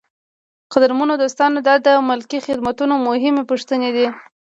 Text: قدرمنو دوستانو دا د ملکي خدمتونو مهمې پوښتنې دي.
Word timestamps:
قدرمنو 0.73 1.13
دوستانو 1.21 1.57
دا 1.67 1.75
د 1.85 1.87
ملکي 2.09 2.39
خدمتونو 2.47 2.93
مهمې 3.07 3.43
پوښتنې 3.49 3.89
دي. 3.95 4.07